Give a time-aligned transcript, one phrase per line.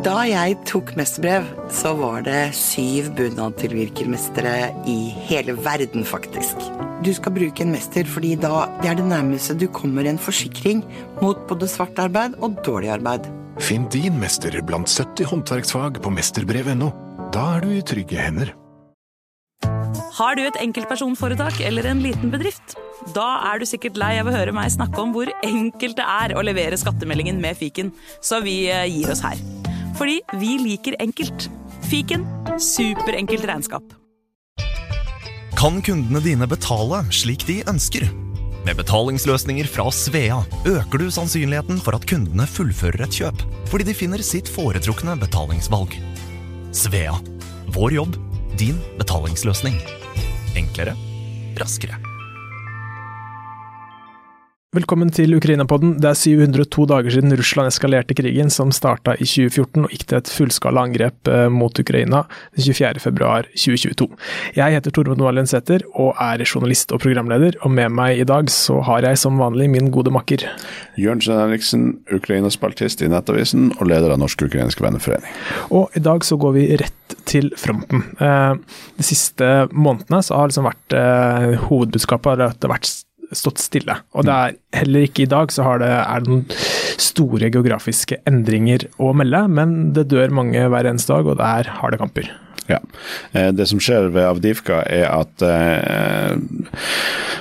[0.00, 1.44] Da jeg tok mesterbrev,
[1.76, 4.94] så var det syv bunadtilvirkermestere i
[5.26, 6.56] hele verden, faktisk.
[7.04, 10.80] Du skal bruke en mester fordi da det er det nærmeste du kommer en forsikring
[11.20, 13.28] mot både svart arbeid og dårlig arbeid.
[13.60, 16.88] Finn din mester blant 70 håndverksfag på mesterbrev.no.
[17.36, 18.56] Da er du i trygge hender.
[20.16, 22.78] Har du et enkeltpersonforetak eller en liten bedrift?
[23.12, 26.36] Da er du sikkert lei av å høre meg snakke om hvor enkelt det er
[26.36, 27.92] å levere skattemeldingen med fiken,
[28.24, 29.59] så vi eh, gir oss her.
[30.00, 31.50] Fordi vi liker enkelt.
[31.90, 32.24] Fiken
[32.56, 33.84] superenkelt regnskap.
[35.60, 38.06] Kan kundene dine betale slik de ønsker?
[38.64, 43.96] Med betalingsløsninger fra Svea øker du sannsynligheten for at kundene fullfører et kjøp, fordi de
[43.96, 45.96] finner sitt foretrukne betalingsvalg.
[46.72, 47.16] Svea
[47.76, 48.16] vår jobb,
[48.60, 49.76] din betalingsløsning.
[50.56, 50.96] Enklere,
[51.60, 52.09] raskere.
[54.70, 55.96] Velkommen til Ukraina-podden.
[55.98, 60.18] Det er 702 dager siden Russland eskalerte krigen, som starta i 2014 og gikk til
[60.20, 62.20] et fullskala angrep eh, mot Ukraina
[62.54, 64.06] den 24.2.2022.
[64.54, 68.46] Jeg heter Tormod Noalen Sæther og er journalist og programleder, og med meg i dag
[68.54, 70.46] så har jeg som vanlig min gode makker.
[70.94, 71.90] Jørn Jørnsen Henriksen,
[72.20, 75.34] Ukraina-spaltist i Nettavisen og leder av Norsk-ukrainsk venneforening.
[75.74, 78.06] Og i dag så går vi rett til fronten.
[78.22, 78.54] Eh,
[79.02, 83.00] de siste månedene så har liksom vært eh, hovedbudskapet har vært
[83.36, 83.96] stått stille.
[84.16, 86.46] Og det er heller ikke i dag så det, er det noen
[87.00, 91.74] store geografiske endringer å melde, men det dør mange hver eneste dag, og det er
[91.80, 92.30] harde kamper.
[92.70, 92.78] Ja.
[93.32, 96.36] Det som skjer ved Avdivka, er at eh,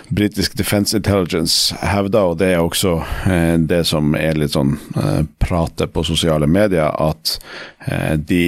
[0.09, 2.95] britisk Defence Intelligence hevder, og det er også
[3.29, 7.37] eh, det som er litt sånn eh, pratet på sosiale medier, at
[7.85, 8.43] eh, de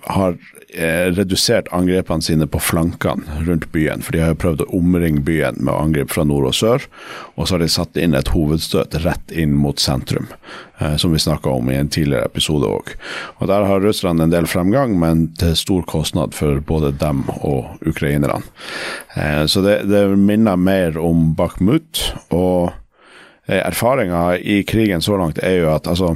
[0.00, 0.36] har
[0.68, 4.02] eh, redusert angrepene sine på flankene rundt byen.
[4.02, 6.86] For de har jo prøvd å omringe byen med angrep fra nord og sør.
[7.34, 10.28] Og så har de satt inn et hovedstøt rett inn mot sentrum,
[10.78, 12.94] eh, som vi snakka om i en tidligere episode òg.
[13.40, 17.82] Og der har Russland en del fremgang, men til stor kostnad for både dem og
[17.86, 18.40] ukrainerne.
[19.16, 22.14] Eh, så det, det minner mer om Bakhmut.
[22.30, 22.72] og
[23.46, 26.14] eh, Erfaringa i krigen så langt er jo at altså,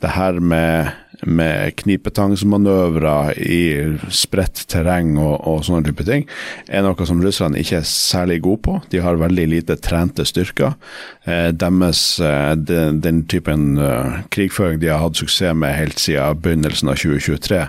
[0.00, 0.92] det her med
[1.26, 3.62] med knipetangsmanøvrer i
[4.14, 6.26] spredt terreng og, og, sånne type ting,
[6.68, 8.76] er noe som russerne ikke er særlig gode på.
[8.92, 10.76] De har veldig lite trente styrker.
[11.26, 16.38] Eh, deres, eh, den, den, typen uh, krigføring de har hatt suksess med helt siden
[16.42, 17.66] begynnelsen av 2023,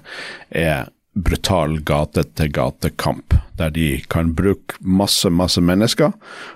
[0.62, 6.14] er brutal gate-til-gate-kamp, der de kan bruke masse, masse mennesker,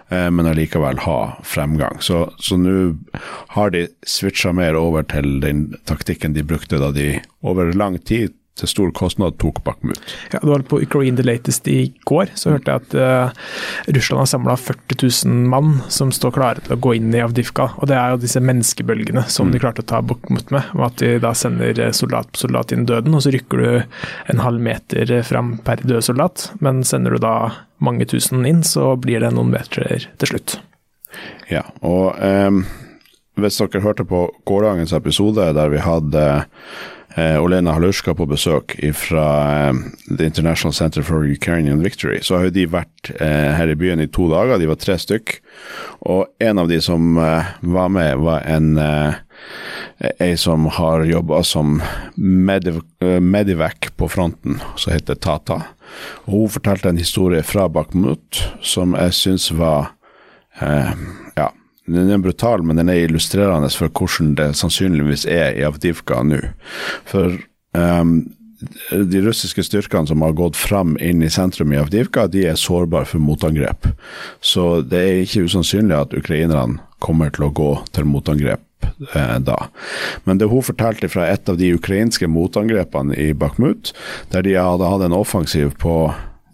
[0.10, 2.00] eh, men allikevel ha fremgang.
[2.02, 2.94] Så nå
[3.58, 8.34] har de switcha mer over til den taktikken de brukte da de over lang tid
[8.60, 10.00] til stor kostnad tok Bakhmut.
[10.32, 14.22] Ja, det var på Ukraine the Latest i går, så hørte jeg at uh, Russland
[14.22, 17.72] har samla 40 000 mann som står klare til å gå inn i Avdivka.
[17.82, 19.56] Og det er jo disse menneskebølgene som mm.
[19.56, 20.70] de klarte å ta Bakhmut med.
[20.78, 23.72] og At de da sender eh, soldat på soldat inn døden, og så rykker du
[24.34, 26.52] en halv meter fram per død soldat.
[26.62, 27.36] Men sender du da
[27.84, 30.60] mange tusen inn, så blir det noen meter til slutt.
[31.50, 32.64] Ja, og um,
[33.42, 36.44] hvis dere hørte på gårsdagens episode der vi hadde eh,
[37.16, 39.26] Olena Halushka på besøk fra
[39.70, 39.82] eh,
[40.18, 44.02] The International Center for Ukrainian Victory, så har jo de vært eh, her i byen
[44.02, 44.58] i to dager.
[44.58, 45.36] De var tre stykk.
[46.10, 49.22] Og en av de som eh, var med, var en eh,
[50.18, 51.78] ei som har jobba som
[52.18, 55.62] mediv eh, medivac på fronten, som heter Tata.
[56.26, 59.94] Og hun fortalte en historie fra Bakhmut som jeg syns var
[60.58, 60.94] ja,
[61.86, 66.40] den er brutal, men den er illustrerende for hvordan det sannsynligvis er i Avdivka nå.
[67.10, 67.36] For
[67.76, 68.16] um,
[68.92, 73.10] de russiske styrkene som har gått fram inn i sentrum i Avdivka, de er sårbare
[73.10, 73.90] for motangrep.
[74.40, 78.64] Så det er ikke usannsynlig at ukrainerne kommer til å gå til motangrep
[79.12, 79.58] eh, da.
[80.24, 83.92] Men det hun fortalte fra et av de ukrainske motangrepene i Bakhmut,
[84.32, 85.98] der de hadde hatt en offensiv på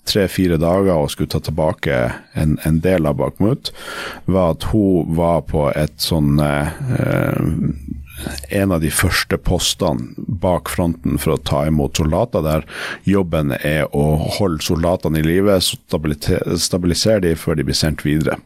[0.09, 2.01] tre-fire dager og skulle ta tilbake
[2.33, 3.71] en, en, del av Bakhmut,
[4.25, 7.39] var at hun var på et sånn eh,
[8.49, 12.65] en av de første postene bak fronten for å ta imot soldater, der
[13.07, 14.05] jobben er å
[14.39, 18.39] holde soldatene i live, stabilisere dem før de blir sendt videre.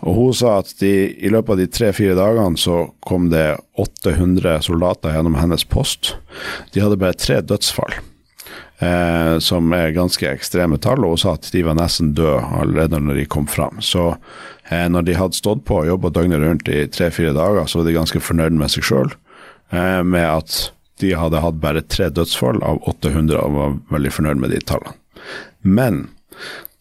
[0.00, 4.62] Og Hun sa at de, i løpet av de tre-fire dagene så kom det 800
[4.66, 6.14] soldater gjennom hennes post.
[6.72, 7.98] De hadde bare tre dødsfall
[8.78, 13.00] eh, som er ganske ekstreme tall, og hun sa at de var nesten døde allerede
[13.02, 13.80] når de kom fram.
[13.84, 14.10] Så
[14.70, 17.88] eh, når de hadde stått på og jobba døgnet rundt i tre-fire dager, så var
[17.88, 19.14] de ganske fornøyd med seg sjøl,
[19.74, 20.60] eh, med at
[20.98, 24.96] de hadde hatt bare tre dødsfall av 800 og var veldig fornøyd med de tallene.
[25.62, 26.08] Men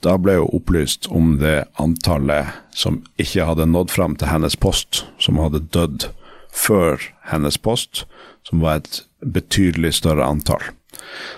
[0.06, 5.04] da ble hun opplyst om det antallet som ikke hadde nådd fram til hennes post,
[5.22, 6.10] som hadde dødd
[6.58, 8.06] før hennes post,
[8.48, 10.64] som var et betydelig større antall.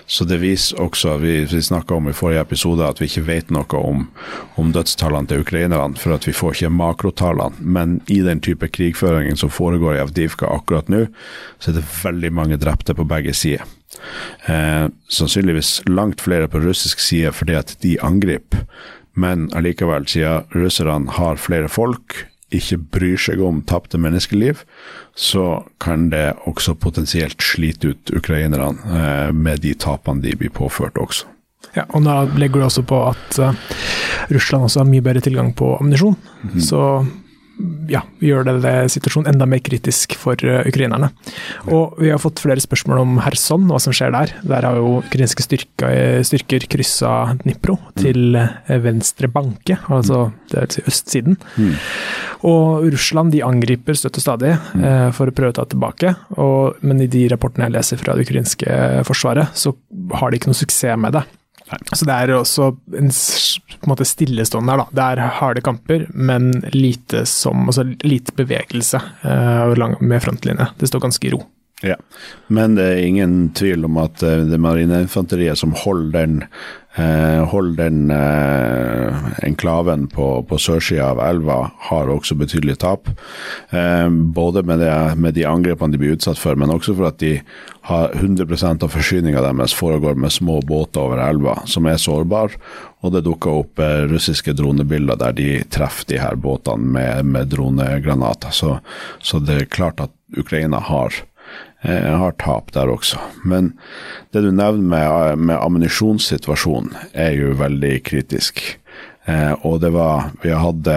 [0.06, 3.50] Så det viser også, vi, vi snakka om i forrige episode, at vi ikke vet
[3.54, 4.06] noe om,
[4.60, 7.60] om dødstallene til ukrainerne, for at vi får ikke makrotallene.
[7.60, 11.04] Men i den type krigføringen som foregår i Avdivka akkurat nå,
[11.58, 13.66] så er det veldig mange drepte på begge sider.
[14.50, 18.64] Eh, sannsynligvis langt flere på russisk side fordi at de angriper,
[19.18, 24.64] men allikevel, siden russerne har flere folk, ikke bryr seg om tapte menneskeliv,
[25.14, 30.98] så kan det også potensielt slite ut ukrainerne eh, med de tapene de blir påført
[30.98, 31.28] også.
[31.76, 33.54] Ja, og da legger du også på at uh,
[34.32, 36.16] Russland også har mye bedre tilgang på ammunisjon.
[36.42, 36.56] Mm.
[36.66, 36.80] Så
[37.90, 41.10] ja, gjør det, det situasjonen enda mer kritisk for uh, ukrainerne.
[41.70, 44.34] Og vi har fått flere spørsmål om Kherson, hva som skjer der.
[44.46, 50.76] Der har jo ukrainske styrker, styrker kryssa Dnipro til uh, venstre banke, altså det vil
[50.76, 51.38] si østsiden.
[51.56, 51.74] Mm.
[52.50, 54.54] Og Russland de angriper støtt og stadig
[55.12, 58.24] for å prøve å ta tilbake, og, men i de rapportene jeg leser fra det
[58.24, 59.74] ukrainske forsvaret, så
[60.16, 61.26] har de ikke noe suksess med det.
[61.92, 64.96] Så det er også en, en måte stillestående her, da.
[64.96, 70.70] Det er harde kamper, men lite, som, altså lite bevegelse uh, med frontlinje.
[70.80, 71.44] Det står ganske i ro.
[71.80, 71.96] Ja,
[72.52, 76.42] men det er ingen tvil om at det det marineinfanteriet som holder den,
[76.98, 81.58] uh, holder den uh, enklaven på, på sørsida av elva,
[81.90, 83.10] har også betydelig tap.
[83.70, 87.38] både med, det, med, de angrepene de blir utsatt for, men også for at de
[87.86, 92.58] har 100% av forsyninga deres foregår med små båter over elva, som er sårbare.
[93.00, 98.52] Og det dukker opp russiske dronebilder der de treffer de her båtene med, med dronegranater.
[98.52, 98.76] Så,
[99.18, 101.14] så det er klart at Ukraina har
[101.82, 103.20] jeg har tap der også.
[103.44, 103.72] Men
[104.34, 108.60] det du nevner med, med ammunisjonssituasjonen, er jo veldig kritisk.
[109.24, 110.96] Eh, og det var Vi hadde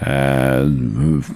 [0.00, 0.64] eh,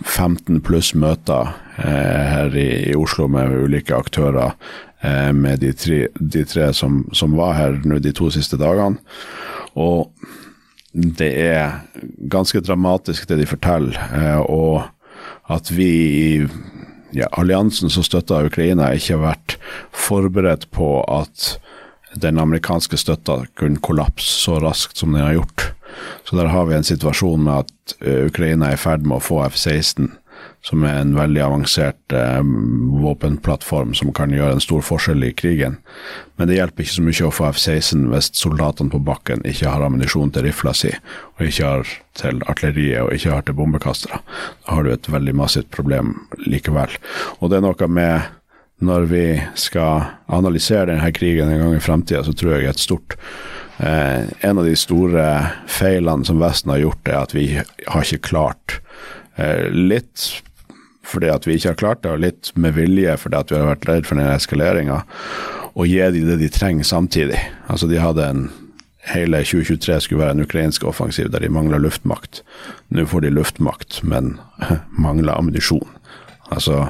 [0.05, 4.57] 15 pluss møter eh, her i, i, Oslo med ulike aktører,
[5.03, 9.01] eh, med de tre, de tre som, som, var her nå de to siste dagene.
[9.77, 10.13] Og
[10.97, 11.83] det er
[12.33, 14.87] ganske dramatisk det de forteller, eh, og
[15.53, 16.31] at vi i
[17.15, 19.57] ja, alliansen som støtter Ukraina, ikke vært
[19.95, 21.57] forberedt på at
[22.17, 25.71] den amerikanske støtta kunne kollapse så raskt som den har gjort.
[26.25, 29.25] Så der har vi en situasjon med at eh, Ukraina er i ferd med å
[29.25, 30.11] få F-16
[30.67, 32.41] som er en veldig avansert eh,
[33.03, 35.77] våpenplattform som kan gjøre en stor forskjell i krigen.
[36.37, 39.85] Men det hjelper ikke så mye å få F-16 hvis soldatene på bakken ikke har
[39.87, 40.91] ammunisjon til rifla si,
[41.37, 44.19] og ikke har til artilleriet og ikke har til bombekastere.
[44.67, 46.97] Da har du et veldig massivt problem likevel.
[47.39, 48.33] Og det er noe med
[48.87, 49.27] når vi
[49.57, 53.15] skal analysere denne krigen en gang i fremtida, så tror jeg et stort
[53.79, 55.29] eh, En av de store
[55.71, 58.81] feilene som Vesten har gjort, er at vi har ikke klart
[59.39, 60.43] eh, litt
[61.07, 63.73] fordi at vi ikke har klart det, og litt med vilje fordi at vi har
[63.73, 65.01] vært redd for den eskaleringa,
[65.77, 67.41] og gi dem det de trenger samtidig.
[67.71, 68.47] Altså De hadde en
[69.07, 72.41] Hele 2023 skulle være en ukrainsk offensiv der de mangla luftmakt.
[72.91, 74.33] Nå får de luftmakt, men
[75.05, 75.87] mangler ammunisjon.
[76.51, 76.89] Altså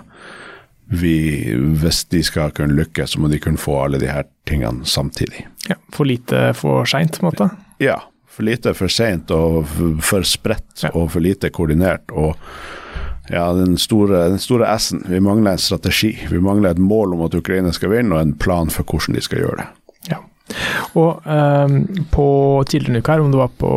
[0.86, 4.86] vi, Hvis de skal kunne lykkes, så må de kunne få alle de her tingene
[4.88, 5.44] samtidig.
[5.69, 7.50] Ja, For lite for seint, på en måte?
[7.84, 7.98] Ja.
[8.30, 9.69] For lite for seint og
[10.04, 10.90] for spredt ja.
[10.94, 12.12] og for lite koordinert.
[12.12, 12.36] og
[13.32, 15.05] ja, den store, den store S-en.
[15.08, 16.12] Vi mangler en strategi.
[16.31, 19.24] Vi mangler et mål om at Ukraina skal vinne, og en plan for hvordan de
[19.24, 19.69] skal gjøre det.
[20.12, 20.22] Ja.
[20.96, 21.79] Og um,
[22.12, 22.27] på
[22.70, 23.72] tidligere uke her, om det var på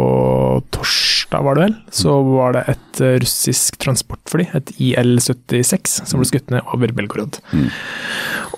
[0.76, 6.54] torsdag, var det vel, så var det et russisk transportfly, et IL-76, som ble skutt
[6.54, 7.42] ned over Belgorod.
[7.54, 7.70] Mm.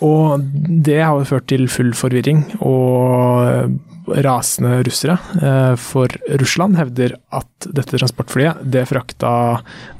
[0.07, 0.43] Og
[0.87, 3.79] det har jo ført til full forvirring og
[4.25, 5.15] rasende russere.
[5.37, 6.11] Uh, for
[6.41, 9.31] Russland hevder at dette transportflyet det frakta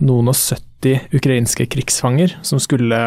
[0.03, 0.70] noen og 70
[1.13, 2.97] ukrainske krigsfanger som skulle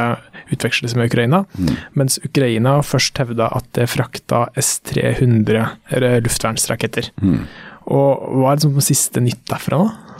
[0.52, 1.74] utveksles med Ukraina, mm.
[1.98, 5.66] mens Ukraina først hevda at det frakta S-300
[6.24, 7.10] luftvernsraketter.
[7.22, 7.44] Mm.
[7.92, 10.14] Og Hva er liksom siste nytt derfra, da?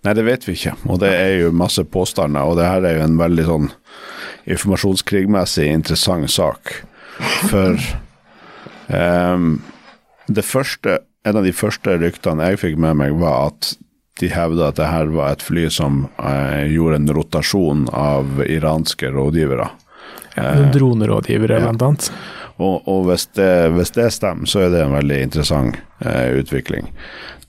[0.00, 2.48] Nei, det vet vi ikke, og det er jo masse påstander.
[2.48, 3.66] Og det her er jo en veldig sånn
[4.48, 6.72] informasjonskrigmessig interessant sak.
[7.50, 7.76] For
[8.88, 9.58] um,
[10.32, 13.74] det første, en av de første ryktene jeg fikk med meg, var at
[14.20, 19.10] de hevda at det her var et fly som eh, gjorde en rotasjon av iranske
[19.14, 19.70] rådgivere.
[20.36, 21.66] Ja, Dronerådgivere, ja.
[21.66, 22.12] blant annet.
[22.60, 26.90] Og, og hvis, det, hvis, det, stemmer, så er det en veldig interessant eh, utvikling.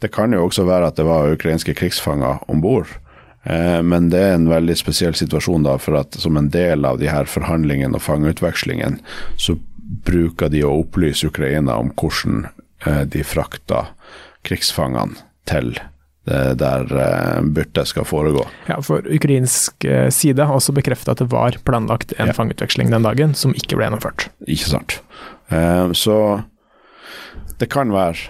[0.02, 2.90] Det kan jo også være at det var ukrainske krigsfanger om bord.
[3.44, 7.02] Eh, men det er en veldig spesiell situasjon, da, for at som en del av
[7.02, 9.02] de her forhandlingene og fangeutvekslingen,
[9.36, 9.58] så
[10.08, 12.46] bruker de å opplyse Ukraina om hvordan
[12.88, 13.90] eh, de frakta
[14.48, 15.91] krigsfangene til det
[16.26, 18.44] der eh, byttet skal foregå.
[18.70, 22.34] Ja, for ukrainsk eh, side har også bekrefta at det var planlagt en Ja.
[22.38, 24.28] fangeutveksling den dagen, som ikke ble gjennomført.
[24.46, 25.00] Ikke sant.
[25.50, 26.44] Eh, så
[27.60, 28.30] det kan være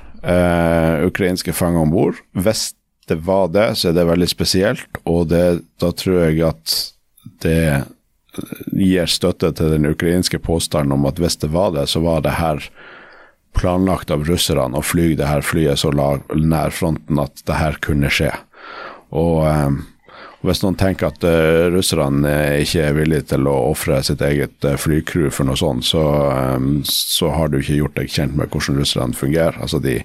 [1.07, 2.19] ukrainske fanger om bord.
[2.37, 2.73] Hvis
[3.09, 6.75] det var det, så er det veldig spesielt, og det, da tror jeg at
[7.41, 7.83] det
[8.71, 12.37] gir støtte til den ukrainske påstanden om at hvis det var det, så var det
[12.37, 12.61] her
[13.57, 18.11] planlagt av russerne å fly det her flyet så nær fronten at det her kunne
[18.13, 18.31] skje.
[19.11, 19.81] Og eh,
[20.41, 24.65] hvis noen tenker at uh, russerne eh, ikke er villige til å ofre sitt eget
[24.65, 26.01] uh, flycrew for noe sånt, så,
[26.57, 29.59] um, så har du ikke gjort deg kjent med hvordan russerne fungerer.
[29.61, 29.99] Altså de,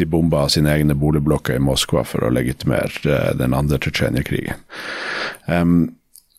[0.00, 4.64] de bomba sine egne boligblokker i Moskva for å legitimere uh, den andre Tsjetsjenia-krigen.
[5.52, 5.76] Em,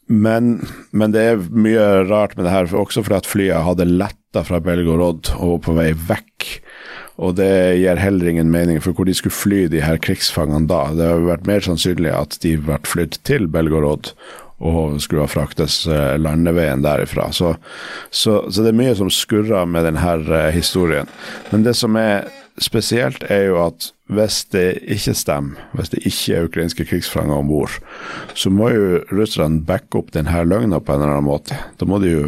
[0.07, 0.61] men,
[0.95, 4.43] men det er mye rart med det her, for også fordi at flyet hadde letta
[4.47, 6.47] fra Belgorod og på vei vekk.
[7.17, 10.83] Og det gir heller ingen mening for hvor de skulle fly de her krigsfangene da.
[10.95, 14.13] Det har vært mer sannsynlig at de ble flydd til Belgorod
[14.57, 17.29] og skulle ha fraktes eh, landeveien derifra.
[17.33, 17.55] Så,
[18.09, 21.09] så, så det er mye som skurrer med denne eh, historien.
[21.51, 22.29] Men det som er
[22.61, 27.49] spesielt, er jo at hvis det ikke stemmer, hvis det ikke er ukrainske krigsfanger om
[27.51, 27.73] bord,
[28.33, 31.57] så må jo russerne backe opp denne løgna på en eller annen måte.
[31.79, 32.27] Da må de jo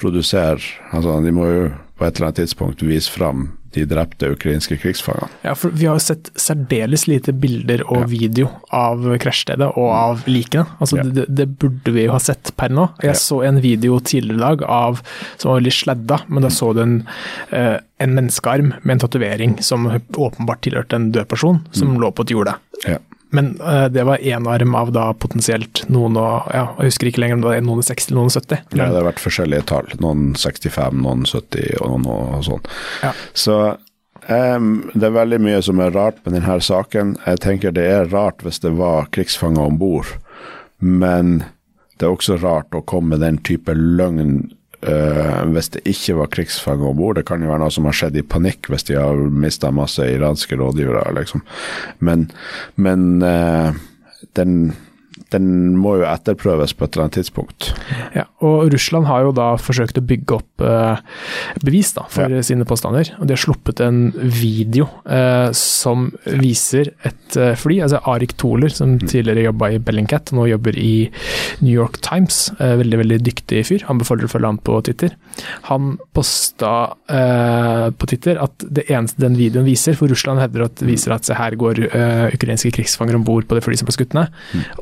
[0.00, 0.60] produsere
[0.96, 1.64] altså De må jo
[1.98, 5.28] på et eller annet tidspunkt vise fram de drepte ukrainske krigsfangene.
[5.44, 8.06] Ja, for Vi har jo sett særdeles lite bilder og Ja.
[8.06, 10.66] video av krasjstedet og av likene.
[10.80, 11.02] Altså, Ja.
[11.04, 12.88] det, det burde vi jo ha sett per nå.
[13.02, 13.12] Jeg Ja.
[13.12, 15.02] så en video tidligere i dag av,
[15.38, 17.06] som var veldig sladda, men da så du en,
[17.52, 22.22] eh, en menneskearm med en tatovering som åpenbart tilhørte en død person, som lå på
[22.22, 22.54] et jorde.
[22.86, 22.98] Ja.
[23.36, 27.22] Men uh, det var én arm av da potensielt noen og ja, Jeg husker ikke
[27.22, 28.64] lenger om det var noen 60 eller noen og 70.
[28.74, 29.92] Ja, det har vært forskjellige tall.
[30.02, 32.66] Noen 65, noen 70 og noen og sånn.
[33.04, 33.14] Ja.
[33.34, 33.60] Så
[34.30, 37.14] Um, det er veldig mye som er rart med denne saken.
[37.24, 40.12] Jeg tenker det er rart hvis det var krigsfanger om bord,
[40.78, 41.40] men
[41.98, 44.52] det er også rart å komme med den type løgn
[44.86, 47.18] eh, hvis det ikke var krigsfanger om bord.
[47.18, 50.04] Det kan jo være noe som har skjedd i panikk hvis de har mista masse
[50.04, 51.44] iranske rådgivere, liksom.
[52.04, 52.28] Men,
[52.80, 53.76] men uh,
[54.38, 54.72] den,
[55.34, 57.72] den må jo etterprøves på et eller annet tidspunkt.
[58.16, 62.42] ja, og Russland har jo da forsøkt å bygge opp bevis da, for Ja.
[62.42, 63.10] sine påstander.
[63.20, 68.68] og De har sluppet en video eh, som viser et eh, fly, altså Arik Toler,
[68.70, 69.06] som Mm.
[69.08, 71.10] tidligere jobba i Bellingcat, nå jobber i
[71.62, 72.50] New York Times.
[72.58, 73.84] Eh, veldig veldig dyktig fyr.
[73.88, 75.14] Anbefaler å følge ham på Twitter.
[75.70, 80.82] Han posta eh, på Twitter at det eneste den videoen viser, for Russland hevder at
[80.82, 83.94] viser at se her går eh, ukrainske krigsfanger om bord på det flyet som ble
[83.96, 84.28] skutt ned.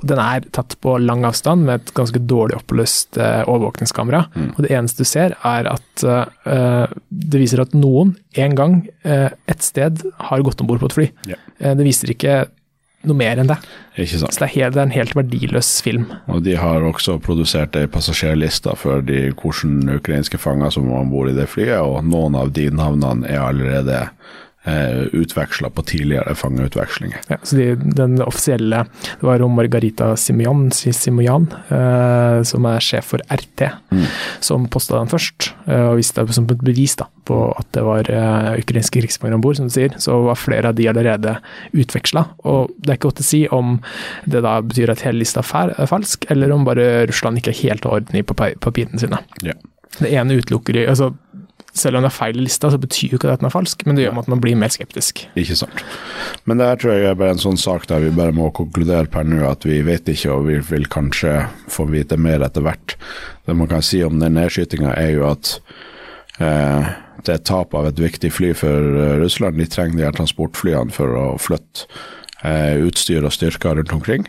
[0.03, 4.25] Den er tatt på lang avstand med et ganske dårlig oppløst eh, overvåkningskamera.
[4.57, 9.29] Og det eneste du ser, er at uh, det viser at noen en gang uh,
[9.49, 11.09] et sted har gått om bord på et fly.
[11.31, 11.39] Ja.
[11.61, 12.39] Uh, det viser ikke
[13.07, 13.59] noe mer enn det.
[13.95, 14.35] Ikke sant?
[14.35, 16.09] Så det er, helt, det er en helt verdiløs film.
[16.27, 21.13] Og de har også produsert ei passasjerliste for de hvilke ukrainske fanger som var om
[21.13, 24.09] bord i det flyet, og noen av de navnene er allerede
[25.13, 27.23] utveksla på tidligere fangeutvekslinger.
[27.31, 28.83] Ja, så de, den offisielle
[29.21, 33.65] Det var Margarita Simeon, Simojan eh, som er sjef for RT,
[34.45, 35.53] som posta den først.
[35.67, 39.39] eh, og viste det som et bevis da, på at det var eh, ukrainske krigsfanger
[39.39, 39.95] om bord, som du sier.
[40.03, 41.39] Så var flere av de allerede
[41.73, 42.27] utveksla.
[42.51, 43.79] Og det er ikke godt å si om
[44.27, 47.85] det da betyr at hele lista er er falsk, eller om bare Russland ikke helt
[47.85, 49.23] har orden i papirene sine.
[49.47, 49.57] Ja.
[49.99, 51.13] Det ene utelukker de altså
[51.81, 53.55] selv om det er feil i lista, så betyr jo ikke det at den er
[53.55, 55.25] falsk, men det gjør at man blir mer skeptisk.
[55.39, 55.83] Ikke sant.
[56.49, 59.11] Men det her tror jeg er bare en sånn sak der vi bare må konkludere
[59.13, 61.35] per nå at vi vet ikke, og vi vil kanskje
[61.71, 62.97] få vite mer etter hvert.
[63.49, 65.57] Det man kan si om den nedskytinga, er jo at
[66.43, 66.95] eh,
[67.27, 69.59] det er tap av et viktig fly for eh, Russland.
[69.61, 71.89] De trenger de her transportflyene for å flytte
[72.45, 74.29] eh, utstyr og styrker rundt omkring.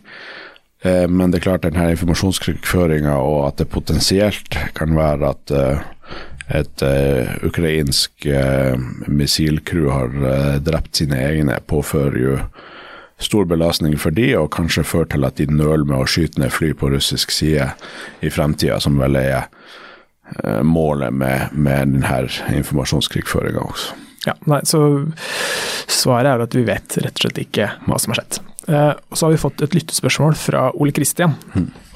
[0.84, 5.88] Eh, men det er klart denne informasjonskrigføringa og at det potensielt kan være at eh,
[6.50, 8.74] et eh, ukrainsk uh,
[9.08, 12.38] missilcrew har eh, drept sine egne, påfører jo
[13.20, 16.53] stor belastning for de, og kanskje fører til at de nøler med å skyte ned
[16.56, 17.68] fly på russisk side
[18.25, 23.98] i fremtida, som vel er eh, målet med, med denne informasjonskrigføringa også.
[24.25, 24.82] Ja, nei, så
[25.88, 28.41] svaret er at vi vet rett og slett ikke hva som har skjedd.
[28.70, 31.34] Eh, og så har vi fått et lyttespørsmål fra Ole Kristian.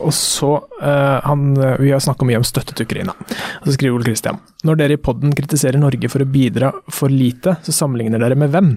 [0.03, 3.13] Og så eh, han, Vi har snakka mye om støtte til Ukraina.
[3.62, 7.12] Og så skriver Ole Kristian når dere i podden kritiserer Norge for å bidra for
[7.12, 8.70] lite, så sammenligner dere med hvem?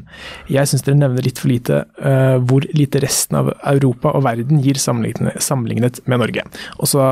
[0.50, 4.59] Jeg syns dere nevner litt for lite uh, hvor lite resten av Europa og verden
[4.65, 6.43] gir sammenlignet, sammenlignet med Norge.
[6.81, 7.07] Og så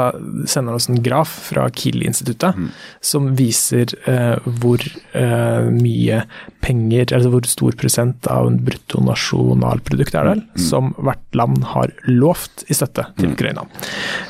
[0.50, 2.58] sender han oss en graf fra Kiel-instituttet
[3.04, 6.22] som viser eh, hvor eh, mye
[6.64, 11.94] penger, altså hvor stor prosent av en bruttonasjonalprodukt er det vel, som hvert land har
[12.10, 13.64] lovt i støtte til Ukraina.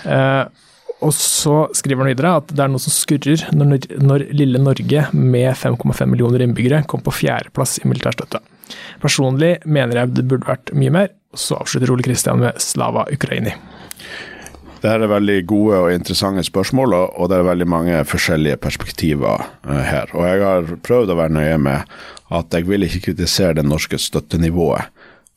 [0.05, 0.45] Eh,
[1.05, 5.07] og så skriver han videre at det er noe som skurrer når, når lille Norge
[5.13, 8.41] med 5,5 millioner innbyggere kom på fjerdeplass i militærstøtte.
[9.03, 11.13] Personlig mener jeg det burde vært mye mer.
[11.35, 13.53] Så avslutter Ole Kristian med Slava Ukraini.
[14.81, 18.61] Det her er veldig gode og interessante spørsmål, og og det er veldig mange forskjellige
[18.61, 20.13] perspektiver eh, her.
[20.13, 21.95] Og jeg har prøvd å være nøye med
[22.35, 24.93] at jeg vil ikke kritisere det norske støttenivået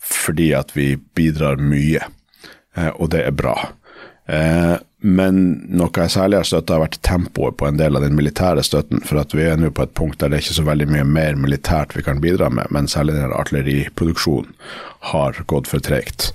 [0.08, 2.04] fordi at vi bidrar mye,
[2.76, 3.56] eh, og det er bra.
[4.28, 4.76] Eh,
[5.08, 5.40] men
[5.78, 9.04] noe jeg særlig har støtta, har vært tempoet på en del av den militære støtten.
[9.06, 11.06] For at vi er nå på et punkt der det er ikke så veldig mye
[11.08, 14.56] mer militært vi kan bidra med, men særlig den artilleriproduksjonen
[15.12, 16.32] har gått for tregt.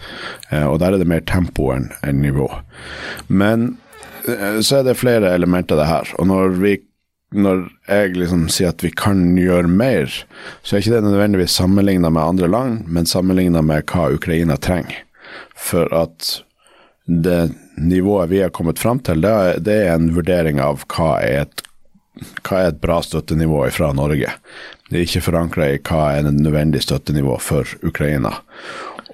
[0.50, 1.90] Eh, og der er det mer tempo enn
[2.22, 2.48] nivå.
[3.28, 3.74] Men
[4.22, 6.10] så er det flere elementer av det her.
[6.22, 6.76] Og når vi
[7.32, 10.12] når jeg liksom sier at vi kan gjøre mer,
[10.62, 15.02] så er ikke det nødvendigvis sammenligna med andre land, men sammenligna med hva Ukraina trenger.
[15.56, 16.42] For at
[17.06, 21.14] det nivået vi har kommet fram til, det er, det er en vurdering av hva
[21.24, 21.64] er, et,
[22.44, 24.36] hva er et bra støttenivå fra Norge.
[24.90, 28.36] Det er ikke forankra i hva er et nødvendig støttenivå for Ukraina.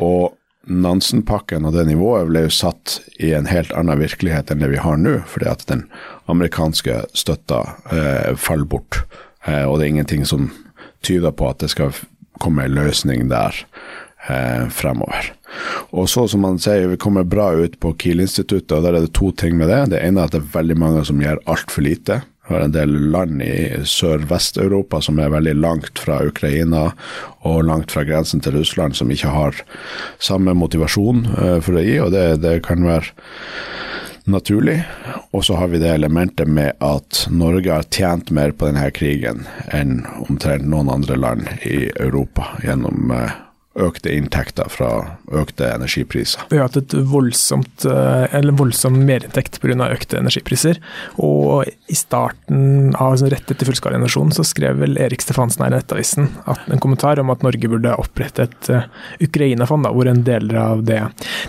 [0.02, 0.34] Og
[0.68, 4.82] Nansen-pakken og det nivået ble jo satt i en helt annen virkelighet enn det vi
[4.82, 5.86] har nå, fordi at den
[6.28, 9.02] amerikanske støtta eh, faller bort.
[9.46, 10.50] Eh, og det er ingenting som
[11.06, 11.96] tyder på at det skal
[12.42, 13.56] komme en løsning der
[14.28, 15.32] eh, fremover.
[15.96, 19.14] Og så som man sier, vi kommer bra ut på Kiel-instituttet, og der er det
[19.16, 19.86] to ting med det.
[19.94, 22.20] Det ene er at det er veldig mange som gjør altfor lite.
[22.48, 26.86] Vi har en del land i sør-vest-Europa som er veldig langt fra Ukraina
[27.44, 29.58] og langt fra grensen til Russland, som ikke har
[30.18, 33.12] samme motivasjon eh, for å gi, og det, det kan være
[34.28, 34.78] naturlig.
[35.36, 39.44] Og så har vi det elementet med at Norge har tjent mer på denne krigen
[39.74, 43.36] enn omtrent noen andre land i Europa gjennom eh,
[43.78, 44.90] økte inntekter fra
[45.32, 46.46] økte energipriser.
[46.50, 49.88] Vi har hatt et voldsomt, eh, eller voldsom merinntekt pga.
[49.88, 50.78] økte energipriser.
[51.18, 55.76] Og i starten av altså rett etter fullskalainvasjonen så skrev vel Erik Stefansen her i
[55.76, 58.82] Nettavisen en kommentar om at Norge burde opprette et uh,
[59.20, 61.00] Ukraina-fond, hvor en deler av det,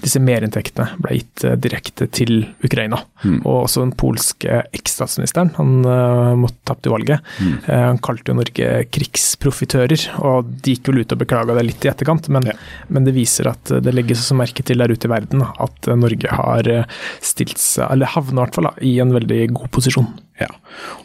[0.03, 3.01] disse merinntektene ble gitt uh, direkte til Ukraina.
[3.23, 3.41] Mm.
[3.43, 7.55] Og også den polske eks-statsministeren, han uh, måtte tapte valget, mm.
[7.67, 11.91] han kalte jo Norge krigsprofitører, og de gikk vel ut og beklaga det litt i
[11.91, 12.29] etterkant sant?
[12.35, 12.57] Men, ja.
[12.87, 16.35] men, det viser at det legges også merke til der ute i verden at Norge
[16.35, 16.87] har eh,
[17.21, 20.09] stilt seg, eller havna i hvert fall, i en veldig god posisjon.
[20.39, 20.51] Ja,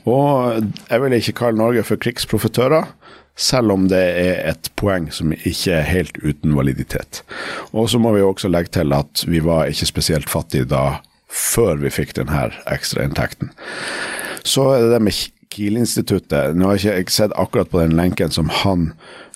[0.07, 2.91] og jeg vil ikke kalle Norge for krigsprofitører
[3.35, 7.25] selv om det er et poeng som ikke er helt uten validitet.
[7.75, 11.01] Og så må vi også legge til at vi var ikke spesielt fattige da
[11.35, 13.51] før vi fikk denne ekstrainntekten.
[14.47, 15.19] Så er det det med
[15.55, 16.57] Kiel-instituttet.
[16.59, 18.89] Nå har jeg ikke sett akkurat på den lenken som han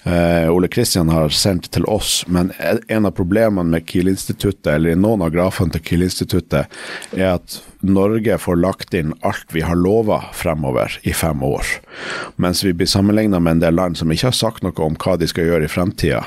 [0.05, 2.51] eh, Ole Kristian har sendt til oss, men
[2.89, 6.79] en av problemene med Kiel-instituttet, eller i noen av grafene til Kiel-instituttet,
[7.15, 11.77] er at Norge får lagt inn alt vi har lova fremover i fem år.
[12.37, 15.15] Mens vi blir sammenligna med en del land som ikke har sagt noe om hva
[15.21, 16.25] de skal gjøre i fremtida.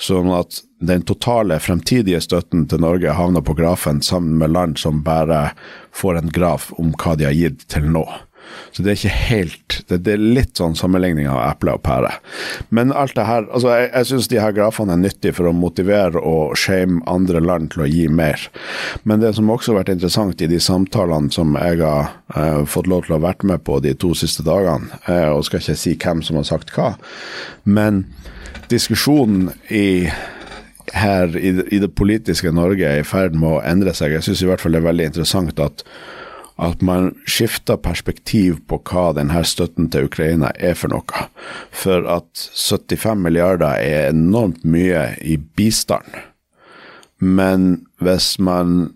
[0.00, 5.04] Sånn at den totale fremtidige støtten til Norge havner på grafen sammen med land som
[5.04, 5.50] bare
[5.92, 8.04] får en graf om hva de har gitt til nå.
[8.74, 12.10] Så det er ikke helt Det, det er litt sånn sammenligning av eple og pære.
[12.74, 15.54] Men alt det her Altså, jeg, jeg syns de her grafene er nyttige for å
[15.56, 18.48] motivere og shame andre land til å gi mer.
[19.04, 22.88] Men det som også har vært interessant i de samtalene som jeg har eh, fått
[22.90, 25.78] lov til å ha vært med på de to siste dagene, eh, og skal ikke
[25.78, 26.94] si hvem som har sagt hva,
[27.64, 28.04] men
[28.72, 30.08] diskusjonen i
[30.94, 34.14] her i, i det politiske Norge er i ferd med å endre seg.
[34.14, 35.84] Jeg syns i hvert fall det er veldig interessant at
[36.56, 41.26] at man skifter perspektiv på hva denne støtten til Ukraina er for noe.
[41.74, 46.06] For at 75 milliarder er enormt mye i bistand.
[47.18, 48.94] Men hvis man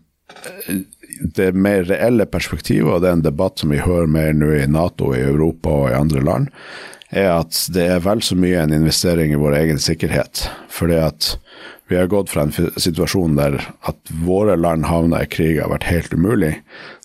[1.34, 4.68] Det mer reelle perspektivet, og det er en debatt som vi hører mer nå i
[4.70, 6.46] Nato, i Europa og i andre land,
[7.10, 10.44] er at det er vel så mye en investering i vår egen sikkerhet.
[10.70, 11.32] Fordi at
[11.88, 13.56] vi har gått fra en situasjon der
[13.88, 16.52] at våre land havna i krig har vært helt umulig,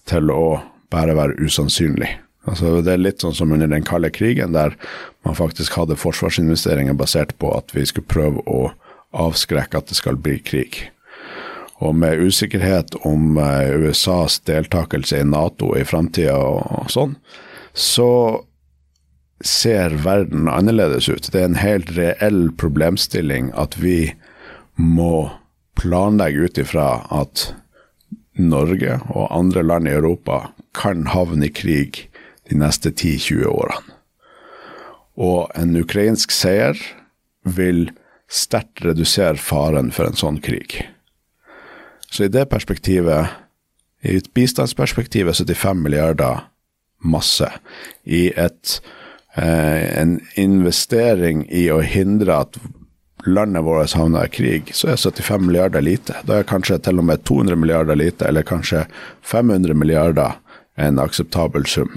[0.09, 0.61] til å
[0.93, 2.09] bare være usannsynlig.
[2.49, 4.75] Altså, det er litt sånn som under den kalde krigen, der
[5.23, 8.73] man faktisk hadde forsvarsinvesteringer basert på at vi skulle prøve å
[9.15, 10.81] avskrekke at det skal bli krig.
[11.83, 17.15] Og med usikkerhet om uh, USAs deltakelse i Nato i framtida og sånn,
[17.73, 18.43] så
[19.43, 21.27] ser verden annerledes ut.
[21.31, 24.13] Det er en helt reell problemstilling at vi
[24.75, 25.29] må
[25.79, 27.49] planlegge ut ifra at
[28.39, 32.07] Norge og andre land i Europa kan havne i krig
[32.49, 33.99] de neste 10-20 årene.
[35.13, 36.79] Og en ukrainsk seier
[37.43, 37.91] vil
[38.33, 40.79] sterkt redusere faren for en sånn krig.
[42.09, 43.29] Så i det perspektivet,
[44.01, 46.47] i et bistandsperspektiv, er 75 milliarder
[47.03, 47.49] masse.
[48.05, 48.79] I et,
[49.35, 52.57] eh, en investering i å hindre at
[53.25, 56.15] landet vårt havna i krig, så er 75 milliarder lite.
[56.27, 58.85] Da er kanskje til og med 200 milliarder lite, eller kanskje
[59.21, 60.39] 500 milliarder
[60.75, 61.91] en akseptabel sum.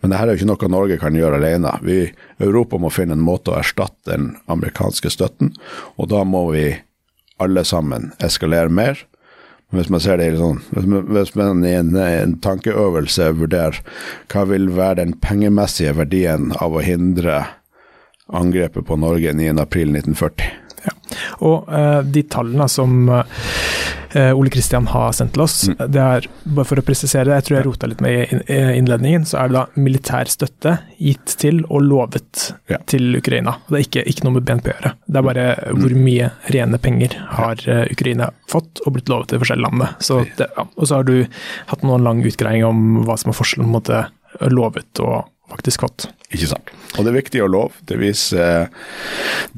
[0.00, 1.72] Men dette er jo ikke noe Norge kan gjøre alene.
[1.82, 2.00] Vi,
[2.38, 5.54] Europa må finne en måte å erstatte den amerikanske støtten,
[5.98, 6.68] og da må vi
[7.40, 9.00] alle sammen eskalere mer.
[9.70, 13.78] Hvis man ser det sånn, hvis man i en, en tankeøvelse vurderer
[14.32, 17.44] hva vil være den pengemessige verdien av å hindre
[18.34, 20.69] angrepet på Norge 9.4.1940.
[21.46, 23.22] Og uh, de tallene som uh,
[24.34, 25.76] Ole Kristian har sendt til oss, mm.
[25.94, 29.38] det er, bare for å presisere, jeg tror jeg rota litt med i innledningen, så
[29.40, 32.80] er det da militær støtte gitt til og lovet ja.
[32.90, 33.54] til Ukraina.
[33.68, 34.94] Det er ikke, ikke, noe med BNP å gjøre.
[35.06, 35.82] Det er bare mm.
[35.82, 39.92] hvor mye rene penger har uh, Ukraina fått og blitt lovet til de forskjellige landene.
[40.02, 40.66] Så det, ja.
[40.74, 41.16] Og så har du
[41.70, 44.00] hatt noen lang utgreiing om hva som er forskjellen på
[44.50, 46.08] lovet og faktisk fått.
[46.30, 46.70] Ikke sant.
[46.96, 47.84] Og det er viktig å love.
[47.86, 48.70] Det viser,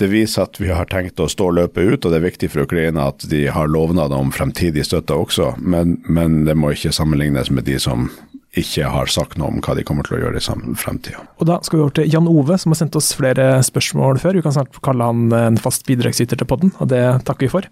[0.00, 2.66] det viser, at vi har tenkt å stå løpet ut, og det er viktig for
[2.66, 7.52] Ukraina at de har lovnader om fremtidig støtte også, men, men det må ikke sammenlignes
[7.52, 8.10] med de som
[8.52, 11.22] ikke har sagt noe om hva de kommer til å gjøre i fremtida.
[11.40, 14.36] Og Da skal vi over til Jan Ove, som har sendt oss flere spørsmål før.
[14.36, 17.68] Vi kan snart kalle han en fast bidragsyter til podden, og det takker vi for.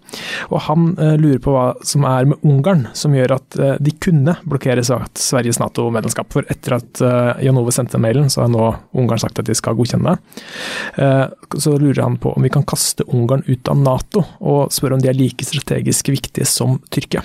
[0.49, 3.93] Og Han uh, lurer på hva som er med Ungarn, som gjør at uh, de
[4.01, 6.31] kunne blokkere Sveriges Nato-medlemskap.
[6.33, 7.01] For etter at
[7.43, 11.59] Jan Ove sendte mailen, så har nå Ungarn sagt at de skal godkjenne det.
[11.61, 15.03] Så lurer han på om vi kan kaste Ungarn ut av Nato, og spør om
[15.03, 17.23] de er like strategisk viktige som Tyrkia.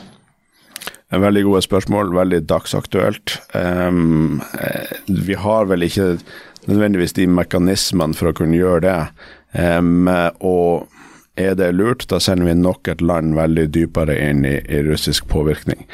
[1.14, 3.36] Veldig gode spørsmål, veldig dagsaktuelt.
[3.54, 4.40] Um,
[5.06, 6.16] vi har vel ikke
[6.66, 8.98] nødvendigvis de mekanismene for å kunne gjøre det.
[9.54, 10.10] Um,
[10.42, 10.90] og
[11.38, 15.28] er det lurt, da sender vi nok et land veldig dypere inn i, i russisk
[15.30, 15.86] påvirkning.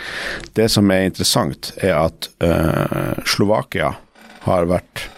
[0.56, 3.92] Det som er interessant, er at uh, Slovakia
[4.46, 5.10] har vært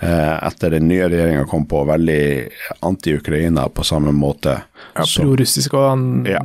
[0.00, 2.22] etter den nye regjeringa kom på, veldig
[2.88, 4.54] anti-Ukraina på samme måte.
[4.96, 6.40] Ja, prorussisk og han ja.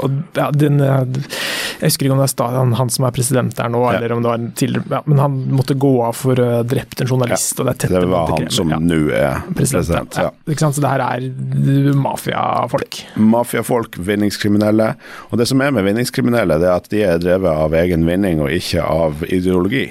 [0.00, 3.68] Og ja, den, Jeg husker ikke om det er han, han som er president der
[3.70, 3.98] nå, ja.
[3.98, 7.04] eller om det var en tidligere ja, Men han måtte gå av for uh, drept
[7.04, 9.60] en journalist, og det er tette Det var han som nå er president.
[9.60, 10.30] president ja.
[10.48, 10.78] Ikke sant?
[10.78, 13.02] Så det her er mafiafolk.
[13.20, 14.94] Mafiafolk, vinningskriminelle.
[15.30, 18.42] Og det som er med vinningskriminelle, det er at de er drevet av egen vinning
[18.44, 19.86] og ikke av ideologi.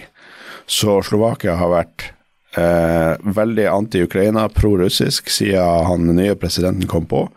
[0.70, 2.13] Så Slovakia har vært
[2.58, 7.28] eh, veldig anti-Ukraina, pro-russisk, siden han nye presidenten kom på.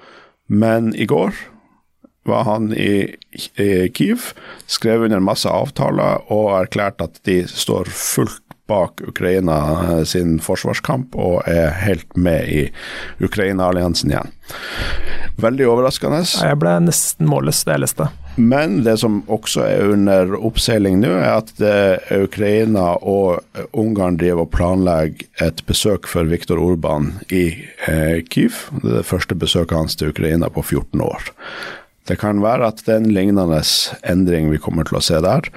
[0.47, 1.35] Men i går
[2.27, 3.15] var han i,
[3.63, 4.33] i Kyiv,
[4.67, 9.59] skrev under masse avtaler og erklærte at de står fullt bak Ukraina
[9.99, 12.63] eh, sin forsvarskamp og er helt med i
[13.23, 14.33] Ukraina-alliansen igjen.
[15.41, 16.23] Veldig overraskende.
[16.25, 18.09] Jeg ble nesten målløs da jeg leste.
[18.37, 21.53] Men det som også er under oppseiling nå, er at
[22.13, 23.41] Ukraina og
[23.73, 27.47] Ungarn driver og planlegger et besøk for Viktor Urban i
[27.89, 28.67] eh, Kyiv.
[28.83, 31.33] Det er det første besøket hans til Ukraina på 14 år.
[32.07, 33.63] Det kan være at det er en lignende
[34.07, 35.49] endring vi kommer til å se der.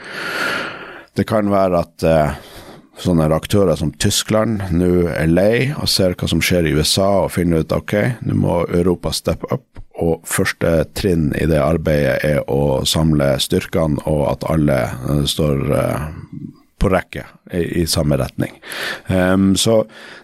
[1.17, 2.39] Det kan være at eh,
[3.03, 7.33] sånne aktører som Tyskland nå er lei og ser hva som skjer i USA og
[7.35, 7.95] finner ut ok,
[8.27, 9.65] nå må Europa steppe opp.
[9.99, 15.63] Og første trinn i det arbeidet er å samle styrkene, og at alle uh, står
[15.73, 16.05] uh,
[16.79, 18.55] på rekke i, i samme retning.
[19.11, 19.81] Um, så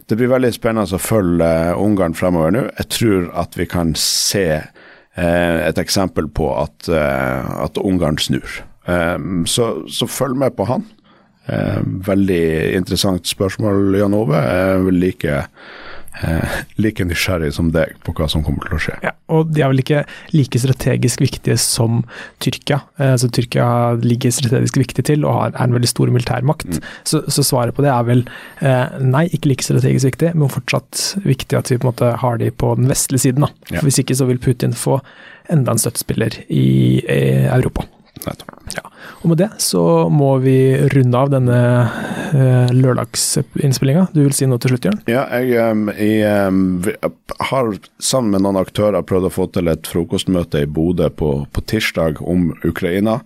[0.07, 2.63] det blir veldig spennende å følge Ungarn fremover nå.
[2.79, 8.61] Jeg tror at vi kan se uh, et eksempel på at, at Ungarn snur.
[8.87, 10.87] Um, så, så følg med på han.
[11.45, 12.45] Eh, veldig
[12.77, 14.39] interessant spørsmål, Jan Ove.
[14.41, 15.35] Jeg vil like,
[16.23, 18.95] eh, like nysgjerrig som deg på hva som kommer til å skje.
[19.05, 22.01] Ja, og de er vel ikke like strategisk viktige som
[22.41, 22.81] Tyrkia.
[22.97, 23.67] Eh, så Tyrkia
[24.01, 26.65] ligger strategisk viktig til og er en veldig stor militærmakt.
[26.65, 26.81] Mm.
[27.03, 28.25] Så, så, svaret på det er vel
[28.61, 32.41] eh, nei, ikke like strategisk viktig, men fortsatt viktig at vi på en måte har
[32.41, 33.45] de på den vestlige siden.
[33.69, 33.85] Ja.
[33.85, 34.97] Hvis ikke så vil Putin få
[35.53, 37.85] enda en støttespiller i, i Europa.
[38.25, 38.83] Ja.
[39.21, 40.57] Og med det så må vi
[40.93, 44.07] runde av denne uh, lørdagsinnspillinga.
[44.15, 45.01] Du vil si noe til slutt, Jørn?
[45.11, 46.87] Ja, jeg, um, jeg um,
[47.51, 51.65] har sammen med noen aktører prøvd å få til et frokostmøte i Bodø på, på,
[51.69, 53.19] tirsdag om Ukraina.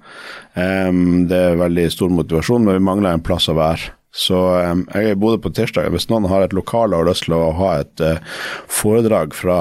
[0.55, 3.93] Um, det er veldig stor motivasjon, men vi mangler en plass å være.
[4.15, 5.91] Så um, jeg er i Bodø på tirsdag.
[5.93, 8.19] Hvis noen har et lokal og har lyst til å ha et uh,
[8.67, 9.59] foredrag fra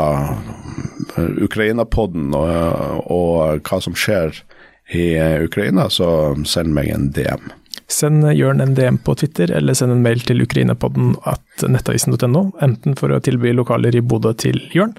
[1.19, 4.43] Ukraina-podden og, og, hva som skjer
[4.89, 7.51] i eh, Ukraina, så send meg en DM.
[7.89, 12.97] Send Jørn en DM på Twitter, eller send en mail til ukrainapodden at nettavisen.no, enten
[12.99, 14.93] for å tilby lokaler i Bodø til Jørn,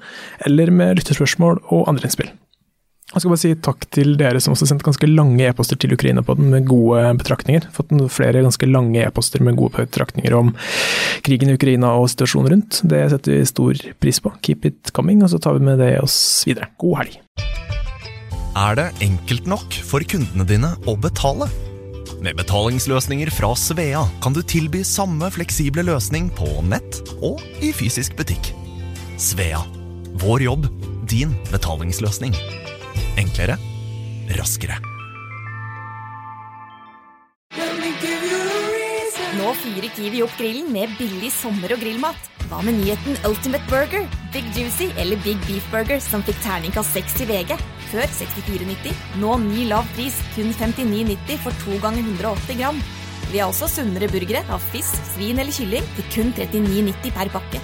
[0.46, 2.32] eller med lyttespørsmål og andre innspill.
[3.10, 6.46] Jeg skal bare si takk til dere som også sendte ganske lange e-poster til Ukraina-podden
[6.52, 7.66] med gode betraktninger.
[7.74, 10.52] Fått flere ganske lange e-poster med gode betraktninger om
[11.26, 12.82] krigen i Ukraina og situasjonen rundt.
[12.86, 14.30] Det setter vi stor pris på.
[14.46, 16.70] Keep it coming, og så tar vi med det oss videre.
[16.78, 17.18] God helg.
[18.60, 21.46] Er det enkelt nok for kundene dine å betale?
[22.20, 28.18] Med betalingsløsninger fra Svea kan du tilby samme fleksible løsning på nett og i fysisk
[28.18, 28.50] butikk.
[29.16, 29.62] Svea
[30.20, 30.68] vår jobb,
[31.08, 32.36] din betalingsløsning.
[33.22, 33.56] Enklere,
[34.36, 34.76] raskere.
[39.40, 42.28] Nå fyrer Kiwi opp grillen med billig sommer- og grillmat.
[42.50, 47.22] Hva med nyheten Ultimate Burger, Big Juicy eller Big Beef Burger som fikk terningkast 6
[47.24, 47.56] i VG?
[47.90, 48.94] Før 64,90.
[49.22, 52.78] Nå ny lav pris, kun 59,90 for to ganger 180 gram.
[53.30, 57.62] Vi har også sunnere burgere av fisk, svin eller kylling til kun 39,90 per pakke.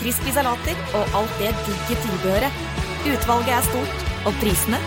[0.00, 2.64] Crispy salater og alt det digge tilbehøret.
[3.04, 4.80] Utvalget er stort, og prisene,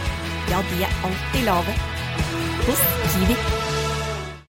[0.52, 1.78] ja, de er alltid lave.
[2.67, 3.56] Hos Kiwi.